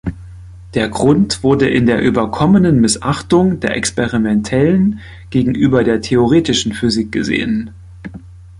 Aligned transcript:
Der 0.73 0.89
Grund 0.89 1.43
wurde 1.43 1.69
in 1.69 1.85
der 1.85 2.01
überkommenen 2.01 2.81
Missachtung 2.81 3.59
der 3.59 3.75
experimentellen 3.77 4.99
gegenüber 5.29 5.83
der 5.83 6.01
theoretischen 6.01 6.73
Physik 6.73 7.11
gesehen. 7.11 7.69